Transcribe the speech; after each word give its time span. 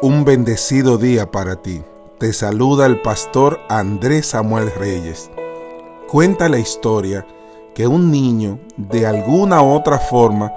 Un 0.00 0.24
bendecido 0.24 0.96
día 0.96 1.28
para 1.32 1.56
ti. 1.56 1.82
Te 2.18 2.32
saluda 2.32 2.86
el 2.86 3.02
pastor 3.02 3.58
Andrés 3.68 4.26
Samuel 4.26 4.70
Reyes. 4.70 5.28
Cuenta 6.06 6.48
la 6.48 6.60
historia 6.60 7.26
que 7.74 7.88
un 7.88 8.12
niño 8.12 8.60
de 8.76 9.08
alguna 9.08 9.60
otra 9.60 9.98
forma 9.98 10.52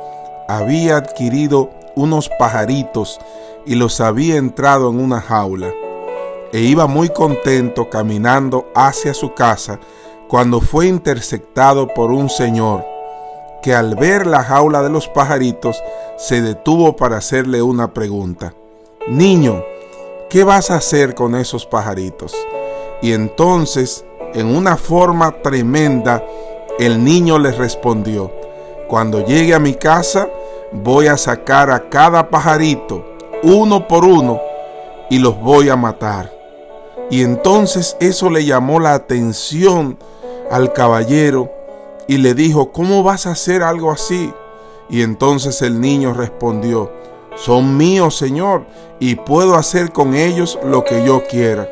había 0.48 0.98
adquirido 0.98 1.72
unos 1.96 2.30
pajaritos 2.38 3.20
y 3.66 3.74
los 3.74 4.00
había 4.00 4.36
entrado 4.36 4.92
en 4.92 5.00
una 5.00 5.20
jaula 5.20 5.74
e 6.54 6.60
iba 6.60 6.86
muy 6.86 7.10
contento 7.10 7.90
caminando 7.90 8.68
hacia 8.76 9.16
su 9.16 9.34
casa 9.34 9.80
cuando 10.28 10.62
fue 10.62 10.86
interceptado 10.86 11.88
por 11.88 12.12
un 12.12 12.30
señor 12.30 12.86
que 13.64 13.74
al 13.74 13.96
ver 13.96 14.28
la 14.28 14.44
jaula 14.44 14.84
de 14.84 14.92
los 14.92 15.08
pajaritos 15.08 15.82
se 16.16 16.44
detuvo 16.44 16.96
para 16.96 17.18
hacerle 17.18 17.64
una 17.64 17.92
pregunta. 17.92 18.54
Niño, 19.08 19.66
¿qué 20.30 20.44
vas 20.44 20.70
a 20.70 20.76
hacer 20.76 21.16
con 21.16 21.34
esos 21.34 21.66
pajaritos? 21.66 22.36
Y 23.02 23.14
entonces, 23.14 24.06
en 24.36 24.56
una 24.56 24.78
forma 24.78 25.42
tremenda, 25.42 26.24
el 26.78 27.04
niño 27.04 27.40
le 27.40 27.52
respondió, 27.52 28.32
cuando 28.88 29.26
llegue 29.26 29.56
a 29.56 29.60
mi 29.60 29.74
casa, 29.74 30.30
voy 30.72 31.08
a 31.08 31.18
sacar 31.18 31.72
a 31.72 31.90
cada 31.90 32.30
pajarito, 32.30 33.04
uno 33.42 33.88
por 33.88 34.06
uno, 34.06 34.40
y 35.10 35.18
los 35.18 35.40
voy 35.42 35.70
a 35.70 35.76
matar. 35.76 36.32
Y 37.10 37.24
entonces 37.24 37.98
eso 38.00 38.30
le 38.30 38.46
llamó 38.46 38.80
la 38.80 38.94
atención 38.94 39.98
al 40.52 40.74
caballero 40.74 41.52
y 42.08 42.18
le 42.18 42.36
dijo, 42.36 42.72
¿cómo 42.72 43.02
vas 43.02 43.26
a 43.26 43.32
hacer 43.32 43.64
algo 43.64 43.92
así? 43.92 44.32
Y 44.90 45.02
entonces 45.02 45.64
el 45.64 45.82
niño 45.82 46.14
respondió, 46.14 46.92
son 47.36 47.78
míos, 47.78 48.16
Señor, 48.16 48.66
y 49.00 49.16
puedo 49.16 49.56
hacer 49.56 49.92
con 49.92 50.14
ellos 50.14 50.60
lo 50.64 50.84
que 50.84 51.04
yo 51.04 51.24
quiera. 51.30 51.68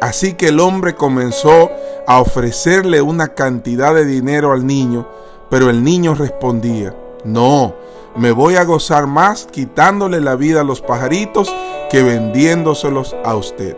Así 0.00 0.34
que 0.34 0.48
el 0.48 0.60
hombre 0.60 0.94
comenzó 0.94 1.70
a 2.06 2.20
ofrecerle 2.20 3.00
una 3.02 3.28
cantidad 3.28 3.94
de 3.94 4.04
dinero 4.04 4.52
al 4.52 4.66
niño, 4.66 5.08
pero 5.48 5.70
el 5.70 5.84
niño 5.84 6.14
respondía, 6.14 6.94
no, 7.24 7.74
me 8.16 8.32
voy 8.32 8.56
a 8.56 8.64
gozar 8.64 9.06
más 9.06 9.46
quitándole 9.50 10.20
la 10.20 10.34
vida 10.34 10.60
a 10.60 10.64
los 10.64 10.80
pajaritos 10.80 11.54
que 11.90 12.02
vendiéndoselos 12.02 13.16
a 13.24 13.34
usted. 13.34 13.76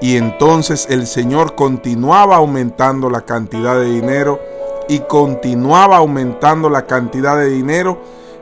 Y 0.00 0.16
entonces 0.16 0.86
el 0.90 1.06
Señor 1.06 1.54
continuaba 1.54 2.36
aumentando 2.36 3.10
la 3.10 3.22
cantidad 3.22 3.76
de 3.76 3.86
dinero 3.86 4.40
y 4.88 5.00
continuaba 5.00 5.98
aumentando 5.98 6.70
la 6.70 6.86
cantidad 6.86 7.36
de 7.36 7.48
dinero 7.48 7.98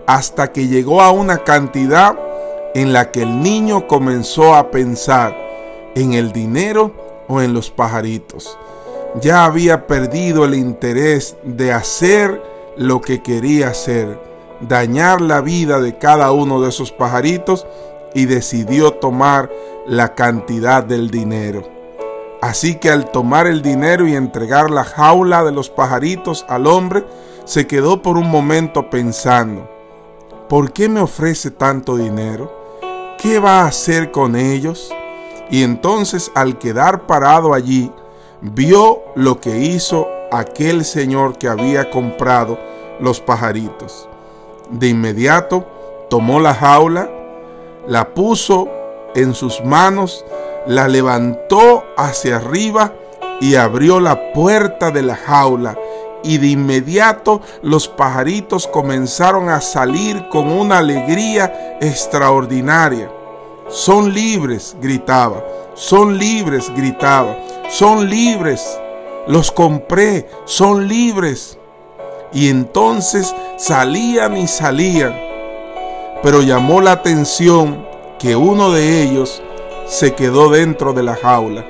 hasta 0.08 0.52
que 0.52 0.68
llegó 0.68 1.02
a 1.02 1.12
una 1.12 1.44
cantidad 1.44 2.18
en 2.74 2.94
la 2.94 3.10
que 3.10 3.22
el 3.22 3.42
niño 3.42 3.86
comenzó 3.86 4.54
a 4.54 4.70
pensar 4.70 5.36
en 5.94 6.14
el 6.14 6.32
dinero 6.32 6.94
o 7.28 7.42
en 7.42 7.52
los 7.52 7.70
pajaritos. 7.70 8.58
Ya 9.20 9.44
había 9.44 9.86
perdido 9.86 10.46
el 10.46 10.54
interés 10.54 11.36
de 11.44 11.72
hacer 11.72 12.42
lo 12.78 13.02
que 13.02 13.22
quería 13.22 13.68
hacer, 13.68 14.18
dañar 14.60 15.20
la 15.20 15.42
vida 15.42 15.78
de 15.78 15.98
cada 15.98 16.32
uno 16.32 16.62
de 16.62 16.70
esos 16.70 16.90
pajaritos 16.90 17.66
y 18.14 18.24
decidió 18.24 18.92
tomar 18.92 19.50
la 19.86 20.14
cantidad 20.14 20.82
del 20.82 21.10
dinero. 21.10 21.68
Así 22.40 22.76
que 22.76 22.88
al 22.88 23.10
tomar 23.10 23.46
el 23.46 23.60
dinero 23.60 24.06
y 24.06 24.16
entregar 24.16 24.70
la 24.70 24.84
jaula 24.84 25.44
de 25.44 25.52
los 25.52 25.68
pajaritos 25.68 26.46
al 26.48 26.66
hombre, 26.66 27.04
se 27.44 27.66
quedó 27.66 28.00
por 28.00 28.16
un 28.16 28.30
momento 28.30 28.88
pensando, 28.88 29.68
¿por 30.48 30.72
qué 30.72 30.88
me 30.88 31.00
ofrece 31.00 31.50
tanto 31.50 31.96
dinero? 31.96 32.50
¿Qué 33.20 33.38
va 33.38 33.60
a 33.60 33.66
hacer 33.66 34.10
con 34.10 34.36
ellos? 34.36 34.90
Y 35.50 35.62
entonces 35.62 36.30
al 36.34 36.58
quedar 36.58 37.06
parado 37.06 37.54
allí, 37.54 37.92
vio 38.40 39.02
lo 39.14 39.40
que 39.40 39.58
hizo 39.58 40.08
aquel 40.32 40.84
señor 40.84 41.36
que 41.36 41.48
había 41.48 41.90
comprado 41.90 42.58
los 43.00 43.20
pajaritos. 43.20 44.08
De 44.70 44.88
inmediato 44.88 45.66
tomó 46.10 46.40
la 46.40 46.54
jaula, 46.54 47.10
la 47.86 48.14
puso 48.14 48.68
en 49.14 49.34
sus 49.34 49.64
manos, 49.64 50.24
la 50.66 50.88
levantó 50.88 51.84
hacia 51.96 52.36
arriba 52.36 52.92
y 53.40 53.54
abrió 53.54 54.00
la 54.00 54.32
puerta 54.32 54.90
de 54.90 55.02
la 55.02 55.16
jaula 55.16 55.76
y 56.22 56.38
de 56.38 56.48
inmediato 56.48 57.40
los 57.62 57.88
pajaritos 57.88 58.66
comenzaron 58.66 59.48
a 59.48 59.60
salir 59.60 60.28
con 60.28 60.50
una 60.50 60.78
alegría 60.78 61.78
extraordinaria. 61.80 63.10
Son 63.68 64.12
libres, 64.12 64.76
gritaba. 64.80 65.44
Son 65.74 66.18
libres, 66.18 66.72
gritaba. 66.74 67.36
Son 67.70 68.08
libres. 68.08 68.78
Los 69.26 69.52
compré. 69.52 70.28
Son 70.44 70.88
libres. 70.88 71.58
Y 72.32 72.48
entonces 72.48 73.34
salían 73.56 74.36
y 74.36 74.48
salían. 74.48 75.18
Pero 76.22 76.42
llamó 76.42 76.80
la 76.80 76.92
atención 76.92 77.86
que 78.18 78.34
uno 78.34 78.70
de 78.72 79.02
ellos 79.02 79.42
se 79.86 80.14
quedó 80.14 80.50
dentro 80.50 80.92
de 80.92 81.02
la 81.02 81.14
jaula. 81.14 81.64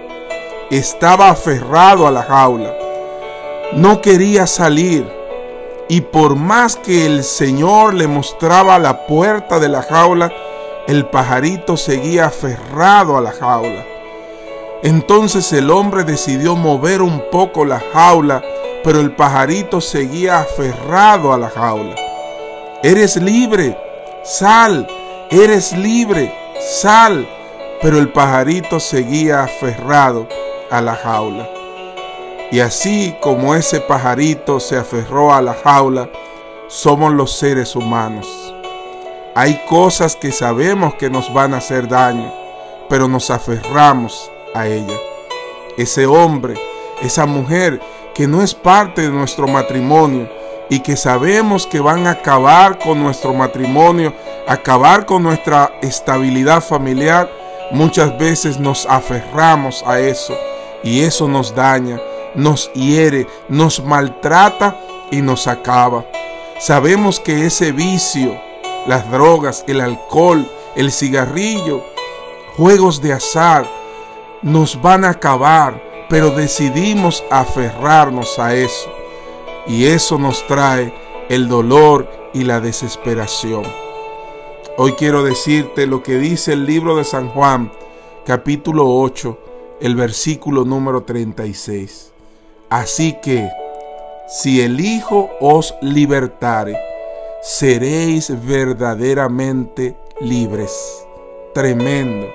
Estaba 0.70 1.30
aferrado 1.30 2.06
a 2.06 2.10
la 2.10 2.22
jaula 2.22 2.87
no 3.72 4.00
quería 4.00 4.46
salir 4.46 5.18
y 5.88 6.02
por 6.02 6.36
más 6.36 6.76
que 6.76 7.06
el 7.06 7.24
Señor 7.24 7.94
le 7.94 8.06
mostraba 8.06 8.78
la 8.78 9.06
puerta 9.06 9.58
de 9.58 9.68
la 9.68 9.82
jaula, 9.82 10.30
el 10.86 11.06
pajarito 11.06 11.76
seguía 11.76 12.26
aferrado 12.26 13.16
a 13.16 13.20
la 13.20 13.32
jaula. 13.32 13.84
Entonces 14.82 15.52
el 15.52 15.70
hombre 15.70 16.04
decidió 16.04 16.56
mover 16.56 17.02
un 17.02 17.24
poco 17.30 17.64
la 17.64 17.82
jaula, 17.92 18.42
pero 18.84 19.00
el 19.00 19.16
pajarito 19.16 19.80
seguía 19.80 20.40
aferrado 20.40 21.32
a 21.32 21.38
la 21.38 21.48
jaula. 21.48 21.94
Eres 22.82 23.16
libre, 23.16 23.76
sal, 24.24 24.86
eres 25.30 25.72
libre, 25.72 26.32
sal, 26.60 27.26
pero 27.80 27.98
el 27.98 28.12
pajarito 28.12 28.78
seguía 28.78 29.42
aferrado 29.42 30.28
a 30.70 30.80
la 30.80 30.94
jaula. 30.94 31.57
Y 32.50 32.60
así 32.60 33.14
como 33.20 33.54
ese 33.54 33.78
pajarito 33.78 34.58
se 34.58 34.78
aferró 34.78 35.34
a 35.34 35.42
la 35.42 35.52
jaula, 35.52 36.08
somos 36.66 37.12
los 37.12 37.36
seres 37.36 37.76
humanos. 37.76 38.54
Hay 39.34 39.60
cosas 39.68 40.16
que 40.16 40.32
sabemos 40.32 40.94
que 40.94 41.10
nos 41.10 41.32
van 41.32 41.52
a 41.52 41.58
hacer 41.58 41.88
daño, 41.88 42.32
pero 42.88 43.06
nos 43.06 43.30
aferramos 43.30 44.30
a 44.54 44.66
ella. 44.66 44.96
Ese 45.76 46.06
hombre, 46.06 46.54
esa 47.02 47.26
mujer 47.26 47.80
que 48.14 48.26
no 48.26 48.42
es 48.42 48.54
parte 48.54 49.02
de 49.02 49.10
nuestro 49.10 49.46
matrimonio 49.46 50.30
y 50.70 50.80
que 50.80 50.96
sabemos 50.96 51.66
que 51.66 51.80
van 51.80 52.06
a 52.06 52.12
acabar 52.12 52.78
con 52.78 53.02
nuestro 53.02 53.34
matrimonio, 53.34 54.14
acabar 54.46 55.04
con 55.04 55.22
nuestra 55.22 55.72
estabilidad 55.82 56.62
familiar, 56.62 57.30
muchas 57.72 58.18
veces 58.18 58.58
nos 58.58 58.86
aferramos 58.86 59.84
a 59.86 60.00
eso 60.00 60.34
y 60.82 61.02
eso 61.02 61.28
nos 61.28 61.54
daña 61.54 62.00
nos 62.34 62.72
hiere, 62.72 63.26
nos 63.48 63.82
maltrata 63.84 64.78
y 65.10 65.22
nos 65.22 65.46
acaba. 65.46 66.04
Sabemos 66.58 67.20
que 67.20 67.46
ese 67.46 67.72
vicio, 67.72 68.40
las 68.86 69.10
drogas, 69.10 69.64
el 69.68 69.80
alcohol, 69.80 70.50
el 70.76 70.90
cigarrillo, 70.90 71.82
juegos 72.56 73.00
de 73.00 73.12
azar, 73.12 73.66
nos 74.42 74.80
van 74.80 75.04
a 75.04 75.10
acabar, 75.10 76.06
pero 76.08 76.30
decidimos 76.30 77.24
aferrarnos 77.30 78.38
a 78.38 78.54
eso. 78.54 78.90
Y 79.66 79.86
eso 79.86 80.18
nos 80.18 80.46
trae 80.46 80.92
el 81.28 81.48
dolor 81.48 82.08
y 82.32 82.44
la 82.44 82.60
desesperación. 82.60 83.64
Hoy 84.76 84.92
quiero 84.92 85.22
decirte 85.22 85.86
lo 85.86 86.02
que 86.02 86.18
dice 86.18 86.52
el 86.52 86.64
libro 86.64 86.96
de 86.96 87.04
San 87.04 87.28
Juan, 87.28 87.72
capítulo 88.24 88.86
8, 88.88 89.38
el 89.80 89.96
versículo 89.96 90.64
número 90.64 91.02
36. 91.02 92.12
Así 92.70 93.14
que, 93.14 93.50
si 94.28 94.60
el 94.60 94.78
Hijo 94.80 95.30
os 95.40 95.74
libertare, 95.80 96.76
seréis 97.40 98.30
verdaderamente 98.46 99.96
libres. 100.20 101.06
Tremendo, 101.54 102.26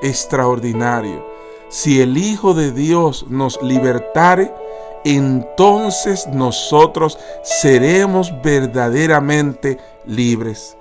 extraordinario. 0.00 1.26
Si 1.68 2.00
el 2.00 2.16
Hijo 2.16 2.54
de 2.54 2.72
Dios 2.72 3.26
nos 3.28 3.60
libertare, 3.62 4.50
entonces 5.04 6.26
nosotros 6.26 7.18
seremos 7.42 8.32
verdaderamente 8.42 9.78
libres. 10.06 10.76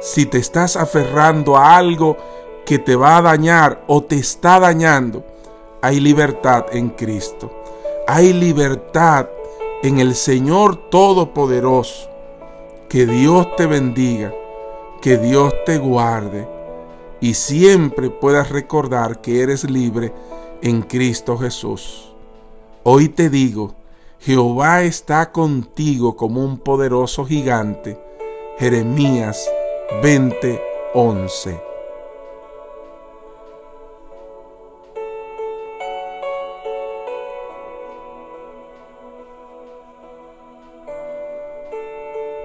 Si 0.00 0.26
te 0.26 0.38
estás 0.38 0.76
aferrando 0.76 1.56
a 1.56 1.76
algo 1.76 2.18
que 2.66 2.78
te 2.78 2.96
va 2.96 3.16
a 3.16 3.22
dañar 3.22 3.82
o 3.86 4.02
te 4.02 4.16
está 4.16 4.60
dañando, 4.60 5.24
hay 5.80 6.00
libertad 6.00 6.66
en 6.72 6.90
Cristo. 6.90 7.55
Hay 8.08 8.32
libertad 8.32 9.26
en 9.82 9.98
el 9.98 10.14
Señor 10.14 10.90
Todopoderoso. 10.90 12.08
Que 12.88 13.04
Dios 13.04 13.56
te 13.56 13.66
bendiga, 13.66 14.32
que 15.02 15.18
Dios 15.18 15.52
te 15.64 15.78
guarde, 15.78 16.46
y 17.20 17.34
siempre 17.34 18.10
puedas 18.10 18.50
recordar 18.50 19.20
que 19.20 19.42
eres 19.42 19.68
libre 19.68 20.12
en 20.62 20.82
Cristo 20.82 21.36
Jesús. 21.36 22.14
Hoy 22.84 23.08
te 23.08 23.28
digo, 23.28 23.74
Jehová 24.20 24.82
está 24.82 25.32
contigo 25.32 26.14
como 26.14 26.44
un 26.44 26.58
poderoso 26.58 27.24
gigante. 27.24 27.98
Jeremías 28.56 29.50
20:11 30.00 31.75